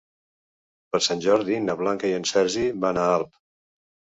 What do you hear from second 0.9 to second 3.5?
Per Sant Jordi na Blanca i en Sergi van a Alp.